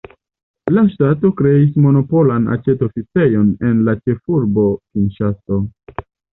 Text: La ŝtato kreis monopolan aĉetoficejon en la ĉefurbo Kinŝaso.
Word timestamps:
La 0.77 0.83
ŝtato 0.93 1.29
kreis 1.41 1.75
monopolan 1.83 2.49
aĉetoficejon 2.57 3.53
en 3.71 3.87
la 3.91 3.97
ĉefurbo 4.03 4.67
Kinŝaso. 4.83 5.65